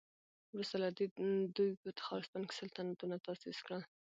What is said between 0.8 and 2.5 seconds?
له دې دوی په تخارستان